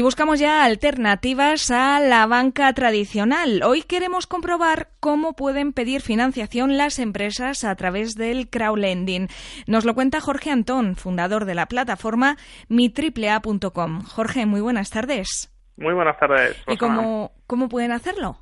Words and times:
Y 0.00 0.02
buscamos 0.02 0.40
ya 0.40 0.64
alternativas 0.64 1.70
a 1.70 2.00
la 2.00 2.26
banca 2.26 2.72
tradicional. 2.72 3.60
Hoy 3.62 3.82
queremos 3.82 4.26
comprobar 4.26 4.86
cómo 4.98 5.34
pueden 5.34 5.74
pedir 5.74 6.00
financiación 6.00 6.78
las 6.78 6.98
empresas 6.98 7.64
a 7.64 7.76
través 7.76 8.14
del 8.14 8.48
crowdlending. 8.48 9.28
Nos 9.66 9.84
lo 9.84 9.92
cuenta 9.92 10.22
Jorge 10.22 10.50
Antón, 10.50 10.96
fundador 10.96 11.44
de 11.44 11.54
la 11.54 11.66
plataforma 11.66 12.36
mitriplea.com. 12.70 14.00
Jorge, 14.00 14.46
muy 14.46 14.62
buenas 14.62 14.88
tardes. 14.88 15.52
Muy 15.76 15.92
buenas 15.92 16.18
tardes. 16.18 16.64
¿Y 16.66 16.78
cómo, 16.78 17.32
cómo 17.46 17.68
pueden 17.68 17.92
hacerlo? 17.92 18.38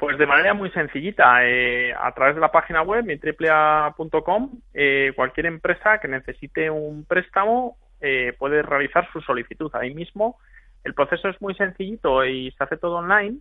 Pues 0.00 0.18
de 0.18 0.26
manera 0.26 0.52
muy 0.52 0.72
sencillita, 0.72 1.46
eh, 1.46 1.94
a 1.94 2.10
través 2.10 2.34
de 2.34 2.40
la 2.40 2.50
página 2.50 2.82
web 2.82 3.04
mitriplea.com, 3.04 4.50
eh, 4.74 5.12
cualquier 5.14 5.46
empresa 5.46 6.00
que 6.02 6.08
necesite 6.08 6.68
un 6.70 7.04
préstamo 7.04 7.76
eh, 8.00 8.34
puede 8.38 8.62
realizar 8.62 9.08
su 9.12 9.20
solicitud 9.20 9.70
ahí 9.74 9.94
mismo. 9.94 10.38
El 10.86 10.94
proceso 10.94 11.28
es 11.28 11.42
muy 11.42 11.52
sencillito 11.56 12.24
y 12.24 12.52
se 12.52 12.62
hace 12.62 12.76
todo 12.76 12.98
online 12.98 13.38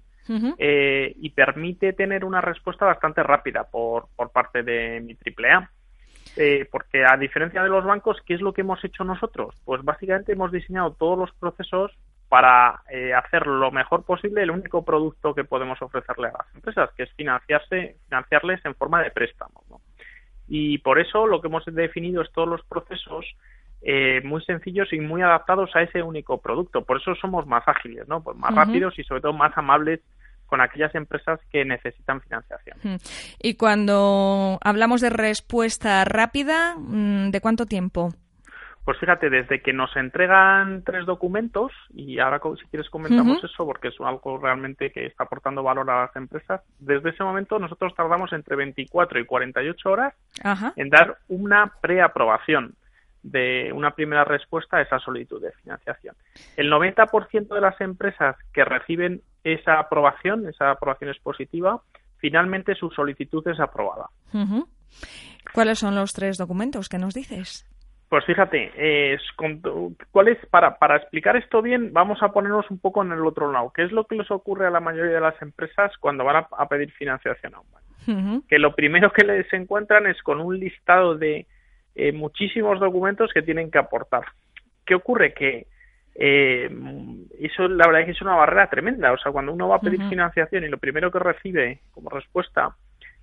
eh, 0.58 1.14
y 1.16 1.30
permite 1.30 1.94
tener 1.94 2.26
una 2.26 2.42
respuesta 2.42 2.86
bastante 2.86 3.22
rápida 3.22 3.66
por, 3.66 4.08
por 4.16 4.32
parte 4.32 4.64
de 4.64 5.00
mi 5.02 5.14
AAA. 5.14 5.70
Eh, 6.38 6.68
porque 6.72 7.06
a 7.06 7.16
diferencia 7.18 7.62
de 7.62 7.70
los 7.70 7.86
bancos, 7.86 8.18
¿qué 8.26 8.34
es 8.34 8.42
lo 8.42 8.52
que 8.52 8.62
hemos 8.62 8.84
hecho 8.84 9.04
nosotros? 9.04 9.56
Pues 9.64 9.84
básicamente 9.84 10.32
hemos 10.32 10.52
diseñado 10.52 10.94
todos 10.94 11.20
los 11.20 11.32
procesos 11.34 11.92
para 12.30 12.82
eh, 12.90 13.14
hacer 13.14 13.46
lo 13.46 13.70
mejor 13.72 14.04
posible 14.04 14.42
el 14.42 14.50
único 14.50 14.84
producto 14.84 15.36
que 15.36 15.44
podemos 15.44 15.80
ofrecerle 15.84 16.30
a 16.30 16.40
las 16.40 16.56
empresas, 16.56 16.90
que 16.98 17.04
es 17.04 17.14
financiarse, 17.14 17.98
financiarles 18.10 18.66
en 18.66 18.74
forma 18.74 19.04
de 19.04 19.12
préstamo. 19.12 19.64
Y 20.48 20.80
por 20.80 21.00
eso 21.00 21.28
lo 21.28 21.42
que 21.42 21.48
hemos 21.48 21.64
definido 21.66 22.24
es 22.24 22.32
todos 22.32 22.50
los 22.50 22.66
procesos 22.66 23.26
eh, 23.88 24.20
muy 24.24 24.44
sencillos 24.44 24.92
y 24.94 25.00
muy 25.00 25.22
adaptados 25.22 25.70
a 25.76 25.84
ese 25.84 26.02
único 26.02 26.42
producto. 26.42 26.84
Por 26.84 26.98
eso 26.98 27.14
somos 27.14 27.46
más 27.46 27.64
ágiles, 27.68 28.08
¿no? 28.08 28.24
Pues 28.24 28.36
más 28.36 28.54
rápidos 28.56 28.98
y 28.98 29.04
sobre 29.04 29.22
todo 29.22 29.34
más 29.34 29.56
amables 29.56 30.02
con 30.48 30.60
aquellas 30.60 30.96
empresas 30.96 31.40
que 31.52 31.64
necesitan 31.66 32.20
financiación. 32.22 33.00
Y 33.40 33.54
cuando 33.58 34.58
hablamos 34.64 35.02
de 35.02 35.12
respuesta 35.12 36.04
rápida, 36.04 36.76
mm, 36.80 37.30
¿de 37.30 37.42
cuánto 37.42 37.68
tiempo? 37.68 38.10
Pues 38.86 39.00
fíjate, 39.00 39.30
desde 39.30 39.62
que 39.62 39.72
nos 39.72 39.96
entregan 39.96 40.84
tres 40.84 41.06
documentos, 41.06 41.72
y 41.94 42.18
ahora 42.18 42.40
si 42.60 42.66
quieres 42.70 42.90
comentamos 42.90 43.44
eso 43.44 43.66
porque 43.66 43.90
es 43.90 43.96
algo 44.00 44.40
realmente 44.40 44.92
que 44.92 45.06
está 45.06 45.26
aportando 45.26 45.62
valor 45.62 45.90
a 45.92 46.02
las 46.02 46.16
empresas, 46.16 46.62
desde 46.80 47.12
ese 47.12 47.24
momento 47.24 47.60
nosotros 47.60 47.94
tardamos 47.96 48.34
entre 48.34 48.56
24 48.56 49.20
y 49.20 49.26
48 49.26 49.90
horas 49.90 50.14
en 50.76 50.90
dar 50.90 51.18
una 51.28 51.72
preaprobación 51.82 52.74
de 53.26 53.72
una 53.74 53.92
primera 53.92 54.24
respuesta 54.24 54.78
a 54.78 54.82
esa 54.82 55.00
solicitud 55.00 55.42
de 55.42 55.52
financiación. 55.64 56.16
El 56.56 56.72
90% 56.72 57.48
de 57.48 57.62
las 57.62 57.80
empresas 57.82 58.36
que 58.54 58.64
reciben 58.64 59.22
esa 59.44 59.80
aprobación, 59.80 60.48
esa 60.48 60.70
aprobación 60.72 61.10
es 61.10 61.18
positiva, 61.20 61.82
finalmente 62.18 62.76
su 62.76 62.92
solicitud 62.92 63.46
es 63.48 63.60
aprobada. 63.60 64.10
¿Cuáles 65.54 65.80
son 65.80 65.96
los 65.96 66.14
tres 66.14 66.38
documentos 66.38 66.88
que 66.88 67.00
nos 67.00 67.16
dices? 67.16 67.68
Pues 68.10 68.24
fíjate, 68.26 68.72
es, 69.16 69.22
¿cuál 70.12 70.28
es 70.28 70.38
para, 70.52 70.78
para 70.78 70.98
explicar 70.98 71.36
esto 71.36 71.64
bien? 71.64 71.92
Vamos 71.94 72.22
a 72.22 72.30
ponernos 72.30 72.70
un 72.70 72.78
poco 72.78 73.04
en 73.04 73.12
el 73.12 73.26
otro 73.26 73.52
lado. 73.52 73.72
¿Qué 73.74 73.84
es 73.84 73.92
lo 73.92 74.06
que 74.06 74.16
les 74.16 74.30
ocurre 74.30 74.68
a 74.68 74.72
la 74.72 74.80
mayoría 74.80 75.16
de 75.16 75.22
las 75.22 75.42
empresas 75.42 75.92
cuando 76.00 76.24
van 76.24 76.46
a, 76.52 76.68
pedir 76.68 76.92
financiación 76.92 77.56
a 77.56 77.60
un 77.60 77.68
banco? 77.72 78.46
Que 78.48 78.60
lo 78.60 78.76
primero 78.76 79.12
que 79.12 79.26
les 79.26 79.52
encuentran 79.52 80.06
es 80.06 80.22
con 80.22 80.40
un 80.40 80.60
listado 80.60 81.18
de 81.18 81.48
eh, 81.96 82.12
muchísimos 82.12 82.80
documentos 82.80 83.32
que 83.34 83.42
tienen 83.42 83.72
que 83.72 83.78
aportar. 83.78 84.24
¿Qué 84.86 84.96
ocurre? 84.96 85.34
Que 85.34 85.68
eh, 86.16 86.70
eso 87.40 87.68
la 87.68 87.88
verdad 87.88 88.02
es 88.02 88.06
que 88.06 88.12
es 88.12 88.22
una 88.22 88.36
barrera 88.36 88.70
tremenda. 88.70 89.12
O 89.12 89.18
sea, 89.18 89.32
cuando 89.32 89.54
uno 89.54 89.68
va 89.68 89.78
a 89.78 89.82
pedir 89.82 90.02
financiación 90.10 90.64
y 90.64 90.70
lo 90.70 90.78
primero 90.78 91.12
que 91.12 91.20
recibe 91.20 91.80
como 91.92 92.10
respuesta 92.10 92.76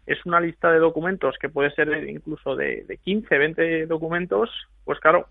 es 0.06 0.25
una 0.27 0.41
lista 0.41 0.73
de 0.73 0.79
documentos 0.79 1.37
que 1.39 1.48
puede 1.48 1.70
ser 1.73 2.08
incluso 2.08 2.57
de, 2.57 2.85
de 2.85 2.97
15, 2.97 3.39
20 3.39 3.86
documentos, 3.86 4.51
pues 4.85 4.98
claro, 4.98 5.29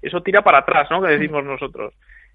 eso 0.00 0.22
tira 0.22 0.42
para 0.42 0.58
atrás, 0.58 0.88
¿no? 0.90 1.02
Que 1.02 1.12
decimos 1.12 1.44
nosotros. 1.44 1.94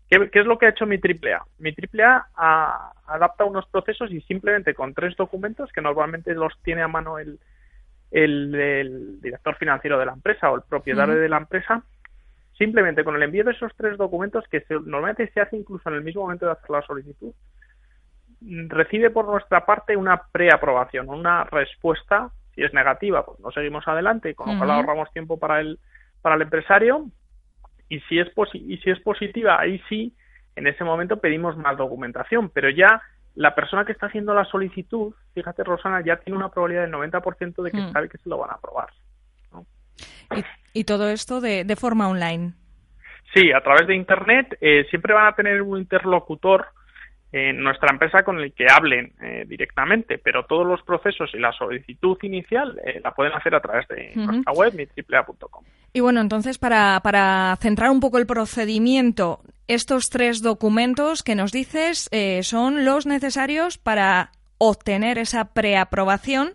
¿Qué, 0.09 0.29
es 0.31 0.45
lo 0.45 0.57
que 0.57 0.65
ha 0.65 0.69
hecho 0.69 0.87
mi 0.87 0.95
AAA? 0.95 1.45
Mi 1.59 1.69
AAA 1.69 2.27
a, 2.35 2.91
adapta 3.07 3.45
unos 3.45 3.67
procesos 3.67 4.11
y 4.11 4.21
simplemente 4.21 4.73
con 4.73 4.93
tres 4.93 5.15
documentos, 5.15 5.71
que 5.71 5.81
normalmente 5.81 6.33
los 6.33 6.53
tiene 6.63 6.81
a 6.81 6.87
mano 6.87 7.19
el, 7.19 7.39
el, 8.11 9.21
director 9.21 9.55
financiero 9.55 9.99
de 9.99 10.05
la 10.05 10.13
empresa 10.13 10.51
o 10.51 10.55
el 10.55 10.63
propietario 10.63 11.15
de 11.15 11.29
la 11.29 11.37
empresa, 11.37 11.83
simplemente 12.57 13.03
con 13.03 13.15
el 13.15 13.23
envío 13.23 13.43
de 13.43 13.51
esos 13.51 13.71
tres 13.75 13.97
documentos, 13.97 14.45
que 14.49 14.63
normalmente 14.69 15.29
se 15.31 15.41
hace 15.41 15.57
incluso 15.57 15.89
en 15.89 15.95
el 15.95 16.03
mismo 16.03 16.23
momento 16.23 16.45
de 16.45 16.53
hacer 16.53 16.69
la 16.69 16.81
solicitud, 16.81 17.33
recibe 18.41 19.09
por 19.09 19.25
nuestra 19.25 19.65
parte 19.65 19.95
una 19.95 20.21
preaprobación, 20.31 21.09
una 21.09 21.43
respuesta. 21.45 22.31
Si 22.55 22.63
es 22.63 22.73
negativa, 22.73 23.25
pues 23.25 23.39
no 23.39 23.51
seguimos 23.51 23.87
adelante, 23.87 24.33
con 24.35 24.51
lo 24.51 24.57
cual 24.57 24.71
ahorramos 24.71 25.11
tiempo 25.11 25.37
para 25.37 25.59
el, 25.59 25.79
para 26.21 26.35
el 26.35 26.41
empresario. 26.41 27.05
Y 27.89 27.99
si, 28.01 28.19
es 28.19 28.27
y 28.53 28.77
si 28.77 28.89
es 28.91 28.99
positiva, 28.99 29.59
ahí 29.59 29.81
sí, 29.89 30.13
en 30.55 30.67
ese 30.67 30.83
momento 30.83 31.19
pedimos 31.19 31.57
más 31.57 31.77
documentación, 31.77 32.49
pero 32.49 32.69
ya 32.69 33.01
la 33.39 33.55
persona 33.55 33.85
que 33.85 33.93
está 33.93 34.07
haciendo 34.07 34.33
la 34.33 34.43
solicitud, 34.43 35.13
fíjate 35.33 35.63
Rosana, 35.63 36.03
ya 36.03 36.17
tiene 36.17 36.37
una 36.37 36.49
probabilidad 36.49 36.81
del 36.81 36.91
90% 36.91 37.63
de 37.63 37.71
que 37.71 37.77
mm. 37.77 37.93
sabe 37.93 38.09
que 38.09 38.17
se 38.17 38.27
lo 38.27 38.37
van 38.37 38.49
a 38.49 38.55
aprobar. 38.55 38.89
¿Y, 40.73 40.83
todo 40.83 41.07
esto 41.07 41.39
de, 41.39 41.63
de, 41.63 41.75
forma 41.77 42.09
online? 42.09 42.51
Sí, 43.33 43.53
a 43.53 43.61
través 43.61 43.87
de 43.87 43.95
Internet 43.95 44.57
eh, 44.59 44.85
siempre 44.89 45.13
van 45.13 45.27
a 45.27 45.35
tener 45.35 45.61
un 45.61 45.77
interlocutor 45.77 46.67
en 47.31 47.63
nuestra 47.63 47.93
empresa 47.93 48.23
con 48.23 48.41
el 48.41 48.51
que 48.51 48.65
hablen 48.69 49.13
eh, 49.21 49.45
directamente, 49.47 50.17
pero 50.17 50.43
todos 50.43 50.67
los 50.67 50.81
procesos 50.83 51.31
y 51.33 51.39
la 51.39 51.53
solicitud 51.53 52.17
inicial 52.23 52.77
eh, 52.83 52.99
la 53.01 53.11
pueden 53.11 53.31
hacer 53.31 53.55
a 53.55 53.61
través 53.61 53.87
de 53.87 54.11
nuestra 54.15 54.51
web, 54.51 54.73
mitriplea.com. 54.75 55.63
Y 55.93 56.01
bueno, 56.01 56.19
entonces, 56.19 56.57
para, 56.57 56.99
para 57.01 57.55
centrar 57.61 57.89
un 57.89 58.01
poco 58.01 58.17
el 58.17 58.27
procedimiento, 58.27 59.39
estos 59.69 60.09
tres 60.09 60.41
documentos 60.41 61.21
que 61.21 61.35
nos 61.35 61.51
dices 61.51 62.09
eh, 62.11 62.41
son 62.41 62.85
los 62.85 63.05
necesarios 63.05 63.77
para 63.77 64.31
obtener 64.57 65.19
esa 65.19 65.53
preaprobación 65.53 66.49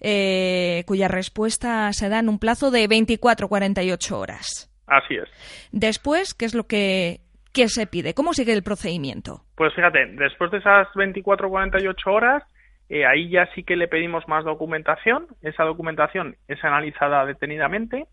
eh, 0.00 0.84
cuya 0.86 1.08
respuesta 1.08 1.90
se 1.94 2.10
da 2.10 2.18
en 2.18 2.28
un 2.28 2.38
plazo 2.38 2.70
de 2.70 2.84
24-48 2.86 4.12
horas. 4.12 4.70
Así 4.86 5.14
es. 5.14 5.28
Después, 5.72 6.34
¿qué 6.34 6.44
es 6.44 6.54
lo 6.54 6.64
que, 6.64 7.20
se 7.54 7.86
pide? 7.86 8.14
¿Cómo 8.14 8.34
sigue 8.34 8.52
el 8.52 8.62
procedimiento? 8.62 9.40
Pues 9.56 9.74
fíjate, 9.74 10.06
después 10.18 10.50
de 10.52 10.58
esas 10.58 10.86
24-48 10.88 11.94
horas, 12.06 12.42
eh, 12.90 13.06
ahí 13.06 13.30
ya 13.30 13.48
sí 13.54 13.64
que 13.64 13.76
le 13.76 13.88
pedimos 13.88 14.28
más 14.28 14.44
documentación. 14.44 15.26
Esa 15.42 15.64
documentación 15.64 16.36
es 16.46 16.62
analizada 16.62 17.24
detenidamente 17.24 18.06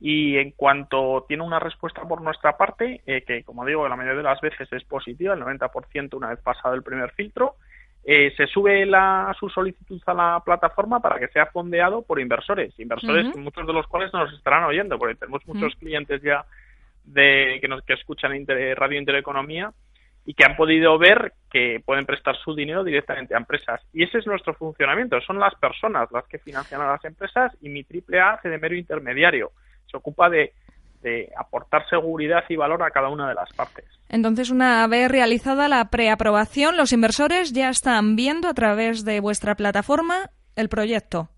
y 0.00 0.36
en 0.36 0.50
cuanto 0.50 1.24
tiene 1.26 1.42
una 1.42 1.58
respuesta 1.58 2.02
por 2.02 2.20
nuestra 2.20 2.56
parte, 2.56 3.00
eh, 3.06 3.22
que 3.22 3.42
como 3.44 3.64
digo, 3.64 3.88
la 3.88 3.96
mayoría 3.96 4.18
de 4.18 4.22
las 4.22 4.40
veces 4.40 4.70
es 4.72 4.84
positiva, 4.84 5.34
el 5.34 5.40
90% 5.40 6.14
una 6.14 6.30
vez 6.30 6.40
pasado 6.40 6.74
el 6.74 6.82
primer 6.82 7.12
filtro, 7.12 7.56
eh, 8.04 8.32
se 8.36 8.46
sube 8.46 8.86
la, 8.86 9.34
su 9.38 9.48
solicitud 9.48 10.00
a 10.06 10.14
la 10.14 10.42
plataforma 10.44 11.00
para 11.00 11.18
que 11.18 11.28
sea 11.28 11.46
fondeado 11.46 12.02
por 12.02 12.20
inversores, 12.20 12.78
inversores 12.78 13.34
muchos 13.36 13.66
de 13.66 13.72
los 13.72 13.86
cuales 13.86 14.12
nos 14.12 14.32
estarán 14.32 14.64
oyendo, 14.64 14.98
porque 14.98 15.16
tenemos 15.16 15.44
muchos 15.46 15.74
clientes 15.76 16.22
ya 16.22 16.44
de 17.04 17.58
que 17.60 17.66
nos 17.66 17.82
que 17.82 17.94
escuchan 17.94 18.32
Radio 18.76 18.98
Intereconomía 18.98 19.72
y 20.24 20.34
que 20.34 20.44
han 20.44 20.56
podido 20.56 20.98
ver 20.98 21.32
que 21.50 21.80
pueden 21.84 22.04
prestar 22.04 22.36
su 22.36 22.54
dinero 22.54 22.84
directamente 22.84 23.34
a 23.34 23.38
empresas. 23.38 23.80
Y 23.92 24.02
ese 24.02 24.18
es 24.18 24.26
nuestro 24.26 24.54
funcionamiento, 24.54 25.20
son 25.22 25.38
las 25.38 25.54
personas 25.54 26.10
las 26.12 26.26
que 26.26 26.38
financian 26.38 26.80
a 26.82 26.92
las 26.92 27.04
empresas 27.04 27.56
y 27.60 27.68
mi 27.70 27.82
triple 27.82 28.20
A 28.20 28.34
hace 28.34 28.48
de 28.48 28.58
mero 28.58 28.76
intermediario 28.76 29.52
se 29.96 29.98
ocupa 29.98 30.28
de, 30.28 30.52
aportar 31.38 31.88
seguridad 31.88 32.42
y 32.48 32.56
valor 32.56 32.82
a 32.82 32.90
cada 32.90 33.08
una 33.08 33.28
de 33.28 33.34
las 33.34 33.52
partes. 33.52 33.84
Entonces, 34.08 34.50
una 34.50 34.84
vez 34.88 35.08
realizada 35.08 35.68
la 35.68 35.88
preaprobación, 35.88 36.76
los 36.76 36.92
inversores 36.92 37.52
ya 37.52 37.68
están 37.68 38.16
viendo 38.16 38.48
a 38.48 38.54
través 38.54 39.04
de 39.04 39.20
vuestra 39.20 39.54
plataforma 39.54 40.30
el 40.56 40.68
proyecto. 40.68 41.28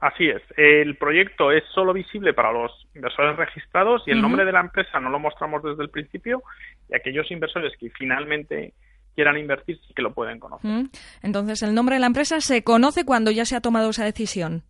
Así 0.00 0.26
es. 0.28 0.42
El 0.56 0.96
proyecto 0.96 1.52
es 1.52 1.62
solo 1.72 1.92
visible 1.92 2.34
para 2.34 2.50
los 2.50 2.72
inversores 2.96 3.36
registrados 3.36 4.02
y 4.06 4.10
el 4.10 4.20
nombre 4.20 4.44
de 4.44 4.50
la 4.50 4.58
empresa 4.58 4.98
no 4.98 5.08
lo 5.08 5.20
mostramos 5.20 5.62
desde 5.62 5.84
el 5.84 5.90
principio 5.90 6.42
y 6.90 6.96
aquellos 6.96 7.30
inversores 7.30 7.72
que 7.78 7.90
finalmente 7.90 8.74
quieran 9.14 9.38
invertir 9.38 9.78
sí 9.86 9.94
que 9.94 10.02
lo 10.02 10.12
pueden 10.12 10.40
conocer. 10.40 10.86
Entonces, 11.22 11.62
el 11.62 11.76
nombre 11.76 11.94
de 11.94 12.00
la 12.00 12.06
empresa 12.06 12.40
se 12.40 12.64
conoce 12.64 13.04
cuando 13.04 13.30
ya 13.30 13.44
se 13.44 13.54
ha 13.54 13.60
tomado 13.60 13.90
esa 13.90 14.04
decisión. 14.04 14.64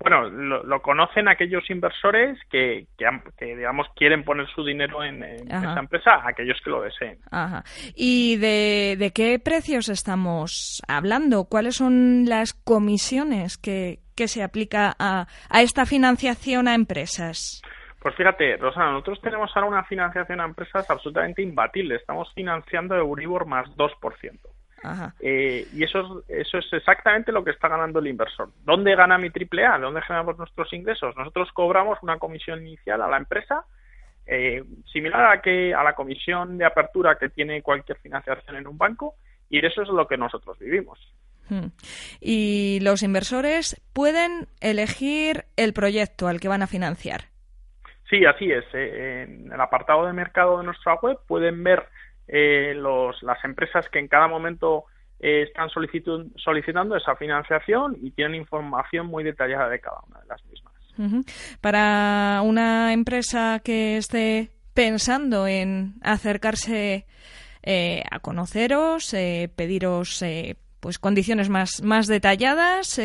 Bueno, 0.00 0.30
lo, 0.30 0.80
conocen 0.80 1.28
aquellos 1.28 1.68
inversores 1.68 2.38
que, 2.50 2.86
que, 2.96 3.54
digamos, 3.54 3.86
quieren 3.94 4.24
poner 4.24 4.46
su 4.48 4.64
dinero 4.64 5.04
en, 5.04 5.22
esa 5.22 5.78
empresa, 5.78 6.22
aquellos 6.24 6.58
que 6.64 6.70
lo 6.70 6.80
deseen. 6.80 7.18
Ajá. 7.30 7.64
¿Y 7.94 8.36
de, 8.36 8.96
de, 8.98 9.12
qué 9.12 9.38
precios 9.38 9.90
estamos 9.90 10.82
hablando? 10.88 11.44
¿Cuáles 11.44 11.76
son 11.76 12.24
las 12.26 12.54
comisiones 12.54 13.58
que, 13.58 13.98
que 14.16 14.26
se 14.26 14.42
aplica 14.42 14.96
a, 14.98 15.26
a 15.50 15.62
esta 15.62 15.84
financiación 15.84 16.66
a 16.66 16.74
empresas? 16.74 17.60
Pues 18.00 18.14
fíjate, 18.14 18.56
Rosana, 18.56 18.92
nosotros 18.92 19.20
tenemos 19.20 19.50
ahora 19.54 19.68
una 19.68 19.84
financiación 19.84 20.40
a 20.40 20.46
empresas 20.46 20.88
absolutamente 20.88 21.42
imbatible. 21.42 21.96
Estamos 21.96 22.32
financiando 22.34 22.94
Euribor 22.94 23.44
más 23.44 23.68
2%. 23.76 24.38
Eh, 25.20 25.66
y 25.74 25.84
eso 25.84 26.24
es, 26.28 26.46
eso 26.46 26.58
es 26.58 26.72
exactamente 26.72 27.32
lo 27.32 27.44
que 27.44 27.50
está 27.50 27.68
ganando 27.68 27.98
el 27.98 28.06
inversor. 28.06 28.50
¿Dónde 28.64 28.94
gana 28.96 29.18
mi 29.18 29.30
triple 29.30 29.66
A? 29.66 29.78
¿Dónde 29.78 30.02
generamos 30.02 30.38
nuestros 30.38 30.72
ingresos? 30.72 31.16
Nosotros 31.16 31.50
cobramos 31.52 31.98
una 32.02 32.18
comisión 32.18 32.66
inicial 32.66 33.02
a 33.02 33.08
la 33.08 33.18
empresa 33.18 33.64
eh, 34.26 34.62
similar 34.92 35.32
a, 35.32 35.42
que, 35.42 35.74
a 35.74 35.82
la 35.82 35.94
comisión 35.94 36.56
de 36.56 36.64
apertura 36.64 37.18
que 37.18 37.30
tiene 37.30 37.62
cualquier 37.62 37.98
financiación 37.98 38.56
en 38.56 38.68
un 38.68 38.78
banco 38.78 39.16
y 39.48 39.64
eso 39.64 39.82
es 39.82 39.88
lo 39.88 40.06
que 40.06 40.16
nosotros 40.16 40.56
vivimos. 40.58 40.98
Hmm. 41.48 41.72
Y 42.20 42.78
los 42.80 43.02
inversores 43.02 43.82
pueden 43.92 44.46
elegir 44.60 45.46
el 45.56 45.72
proyecto 45.72 46.28
al 46.28 46.38
que 46.38 46.46
van 46.46 46.62
a 46.62 46.68
financiar. 46.68 47.22
Sí, 48.08 48.24
así 48.24 48.50
es. 48.52 48.64
Eh, 48.72 49.24
en 49.24 49.52
el 49.52 49.60
apartado 49.60 50.06
de 50.06 50.12
mercado 50.12 50.58
de 50.58 50.64
nuestra 50.64 50.94
web 50.94 51.18
pueden 51.26 51.64
ver 51.64 51.88
eh, 52.32 52.74
las 52.74 53.44
empresas 53.44 53.88
que 53.90 53.98
en 53.98 54.06
cada 54.06 54.28
momento 54.28 54.84
eh, 55.18 55.42
están 55.42 55.68
solicitando 55.68 56.96
esa 56.96 57.16
financiación 57.16 57.96
y 58.00 58.12
tienen 58.12 58.36
información 58.36 59.06
muy 59.06 59.24
detallada 59.24 59.68
de 59.68 59.80
cada 59.80 59.98
una 60.08 60.20
de 60.20 60.26
las 60.26 60.44
mismas. 60.46 60.70
Para 61.60 62.40
una 62.44 62.92
empresa 62.92 63.60
que 63.64 63.96
esté 63.96 64.50
pensando 64.74 65.46
en 65.46 65.94
acercarse 66.02 67.06
eh, 67.62 68.02
a 68.10 68.20
conoceros, 68.20 69.14
pediros 69.56 70.22
pues 70.80 70.98
condiciones 70.98 71.48
más, 71.48 71.82
más 71.82 72.06
detalladas, 72.06 73.00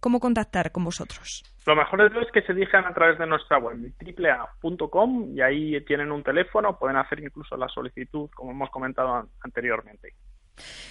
¿cómo 0.00 0.20
contactar 0.20 0.72
con 0.72 0.84
vosotros? 0.84 1.42
Lo 1.66 1.76
mejor 1.76 2.02
de 2.02 2.10
todo 2.10 2.22
es 2.22 2.32
que 2.32 2.42
se 2.42 2.54
dirijan 2.54 2.84
a 2.86 2.94
través 2.94 3.18
de 3.18 3.26
nuestra 3.26 3.58
web, 3.58 3.92
triplea.com, 3.98 5.36
y 5.36 5.40
ahí 5.40 5.80
tienen 5.84 6.10
un 6.10 6.22
teléfono, 6.22 6.76
pueden 6.78 6.96
hacer 6.96 7.20
incluso 7.20 7.56
la 7.56 7.68
solicitud, 7.68 8.28
como 8.34 8.50
hemos 8.50 8.70
comentado 8.70 9.28
anteriormente. 9.42 10.14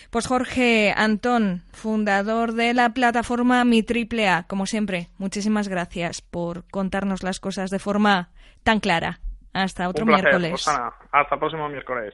Pues 0.09 0.27
Jorge 0.27 0.93
Antón, 0.95 1.63
fundador 1.71 2.53
de 2.53 2.73
la 2.73 2.89
plataforma 2.89 3.63
Mi 3.63 3.83
Triple 3.83 4.27
A, 4.29 4.43
como 4.43 4.65
siempre, 4.65 5.07
muchísimas 5.17 5.67
gracias 5.67 6.21
por 6.21 6.69
contarnos 6.69 7.21
las 7.23 7.39
cosas 7.39 7.69
de 7.69 7.79
forma 7.79 8.29
tan 8.63 8.79
clara. 8.79 9.19
Hasta 9.53 9.89
otro 9.89 10.05
miércoles. 10.05 10.67
Hasta 11.11 11.35
el 11.35 11.39
próximo 11.39 11.67
miércoles. 11.67 12.13